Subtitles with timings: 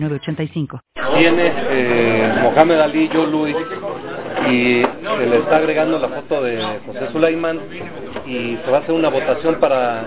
[0.00, 0.82] 9069
[1.18, 3.56] Tiene eh, Mohamed Ali, Joe Louis
[4.50, 7.60] y se le está agregando la foto de José Sulaiman
[8.26, 10.04] y se va a hacer una votación para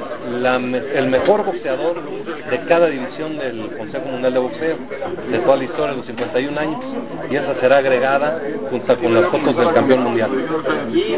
[0.96, 2.02] el mejor boxeador
[2.50, 4.78] de cada división del Consejo Mundial de Boxeo
[5.32, 6.80] de toda la historia de los 51 años
[7.30, 10.32] y esa será agregada junto con las fotos del campeón mundial.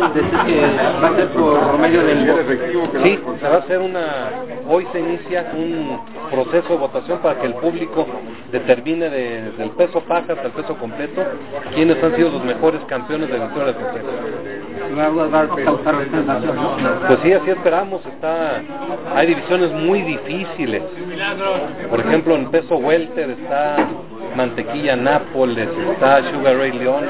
[0.02, 4.30] va a ser por medio del Sí, se va a hacer una
[4.68, 8.06] hoy se inicia un proceso de votación para que el público
[8.52, 11.24] determine de, del peso paja hasta el peso completo
[11.74, 14.59] quiénes han sido los mejores campeones de la historia del boxeo.
[17.08, 18.06] Pues sí, así esperamos.
[18.06, 18.62] Está,
[19.16, 20.82] hay divisiones muy difíciles.
[21.90, 23.78] Por ejemplo, en peso welter está
[24.36, 27.04] Mantequilla Nápoles, está Sugar Ray León,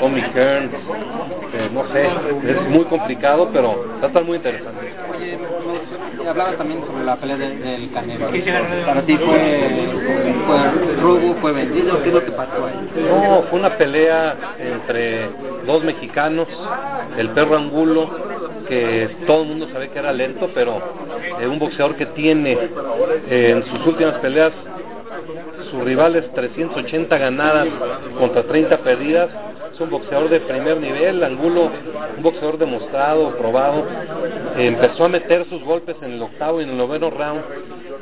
[0.00, 2.06] Tommy Kearns, eh, no sé,
[2.50, 4.92] es muy complicado, pero va a estar muy interesante.
[6.18, 8.30] Oye, hablaba también sobre la pelea del Canelo.
[8.86, 9.88] Para ti fue,
[10.46, 12.90] fue robo, fue vendido, ¿qué es lo que pasó ahí?
[13.08, 15.28] No, fue una pelea entre
[15.66, 16.48] dos mexicanos,
[17.16, 18.10] el perro Angulo,
[18.68, 20.80] que todo el mundo sabe que era lento, pero
[21.40, 22.58] eh, un boxeador que tiene
[23.30, 24.52] eh, en sus últimas peleas
[25.70, 27.68] sus rivales 380 ganadas
[28.18, 29.28] contra 30 perdidas.
[29.78, 31.70] Es un boxeador de primer nivel, Angulo,
[32.16, 33.86] un boxeador demostrado, probado.
[34.56, 37.42] empezó a meter sus golpes en el octavo y en el noveno round.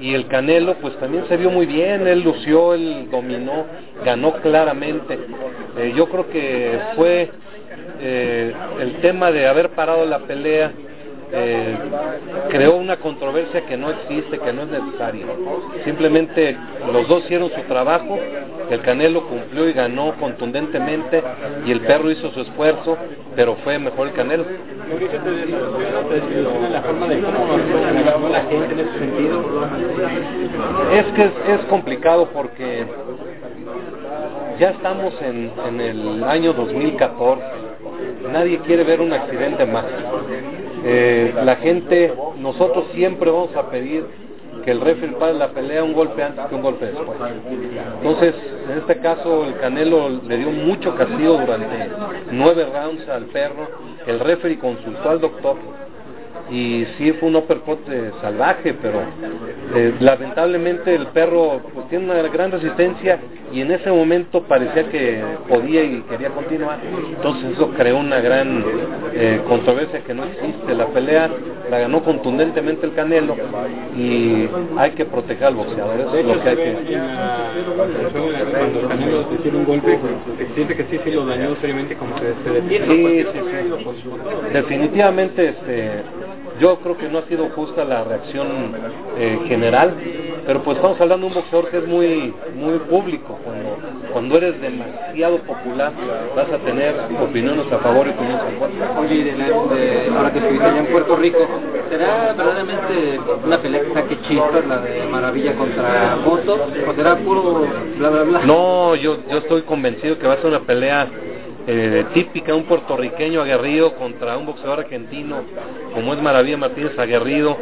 [0.00, 3.66] Y el Canelo, pues también se vio muy bien, él lució, él dominó,
[4.02, 5.18] ganó claramente.
[5.76, 7.30] Eh, yo creo que fue
[8.00, 10.72] eh, el tema de haber parado la pelea
[11.32, 11.76] eh,
[12.50, 15.26] creó una controversia que no existe, que no es necesaria.
[15.84, 16.56] Simplemente
[16.92, 18.18] los dos hicieron su trabajo,
[18.70, 21.22] el Canelo cumplió y ganó contundentemente
[21.64, 22.96] y el perro hizo su esfuerzo,
[23.34, 24.44] pero fue mejor el Canelo.
[30.92, 32.86] Es que es, complicado porque
[34.60, 37.42] ya estamos en, en el año 2014,
[38.32, 39.84] nadie quiere ver un accidente más
[40.88, 44.04] eh, la gente, nosotros siempre vamos a pedir
[44.64, 47.18] que el referee pare la pelea un golpe antes que un golpe después.
[48.02, 48.34] Entonces,
[48.70, 51.90] en este caso, el Canelo le dio mucho castigo durante
[52.30, 53.68] nueve rounds al perro.
[54.06, 55.56] El referee consultó al doctor
[56.50, 57.80] y sí fue un uppercut
[58.20, 59.00] salvaje, pero
[59.74, 63.18] eh, lamentablemente el perro pues, tiene una gran resistencia
[63.52, 68.64] y en ese momento parecía que podía y quería continuar, entonces eso creó una gran
[69.14, 70.74] eh, controversia que no existe.
[70.74, 71.30] La pelea
[71.70, 73.36] la ganó contundentemente el Canelo
[73.96, 76.76] y hay que proteger al boxeador, eso es lo que hay que...
[78.56, 79.98] Cuando el Canelo un golpe,
[80.54, 82.34] siente que lo dañó seriamente como se.
[84.52, 86.02] Definitivamente este
[86.60, 88.46] yo creo que no ha sido justa la reacción
[89.18, 89.94] eh, general,
[90.46, 93.38] pero pues estamos hablando de un boxeador que es muy muy público.
[93.44, 93.78] Cuando,
[94.12, 95.92] cuando eres demasiado popular
[96.34, 99.00] vas a tener opiniones a favor y opiniones en contra.
[99.00, 101.38] Oye, de, de, ahora que estuviste allá en Puerto Rico,
[101.90, 107.66] ¿será verdaderamente una pelea que saque chispas, la de Maravilla contra Boto, o será puro
[107.98, 108.40] bla bla bla?
[108.44, 111.08] No, yo, yo estoy convencido que va a ser una pelea
[111.66, 115.42] eh, típica, un puertorriqueño aguerrido contra un boxeador argentino
[115.96, 117.56] como es Maravilla Martínez aguerrido,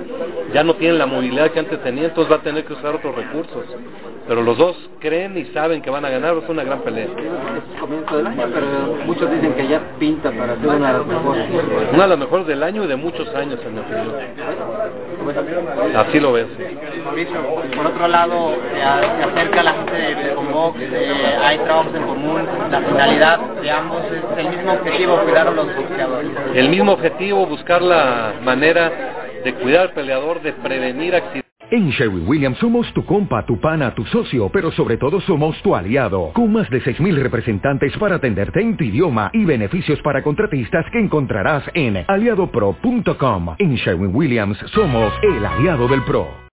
[0.53, 3.15] ya no tienen la movilidad que antes tenía, entonces va a tener que usar otros
[3.15, 3.65] recursos.
[4.27, 7.05] Pero los dos creen y saben que van a ganar, es una gran pelea.
[7.05, 8.67] Es comienzo del año, pero
[9.07, 11.47] muchos dicen que ya pinta para ser una de las mejores.
[11.93, 14.15] Una de las mejores del año y de muchos años, en mi opinión.
[15.95, 16.47] Así lo ves.
[17.77, 22.81] Por otro lado, se, acerca la gente de Convox, eh, hay trabajos en común, la
[22.81, 26.31] finalidad de ambos es el mismo objetivo, cuidar a los boxeadores.
[26.55, 28.93] El mismo objetivo, buscar la manera
[29.44, 31.44] de cuidar al peleador, de prevenir accidentes.
[31.71, 35.75] En Sherwin Williams somos tu compa, tu pana, tu socio, pero sobre todo somos tu
[35.75, 40.85] aliado, con más de 6.000 representantes para atenderte en tu idioma y beneficios para contratistas
[40.93, 43.56] que encontrarás en aliadopro.com.
[43.59, 46.43] En Sherwin Williams somos el aliado del PRO.